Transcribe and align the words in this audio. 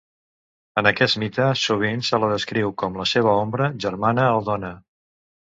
En 0.81 0.87
aquest 0.91 1.19
mite, 1.23 1.49
sovint 1.65 2.01
se 2.09 2.21
la 2.25 2.31
descriu 2.33 2.73
com 2.85 2.97
la 3.03 3.07
seva 3.13 3.35
ombra, 3.45 3.71
germana 3.87 4.29
o 4.41 4.45
dona. 4.53 4.77